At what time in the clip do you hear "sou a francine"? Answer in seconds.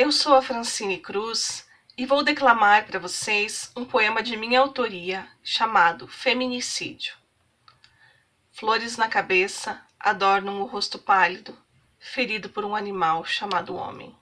0.12-0.96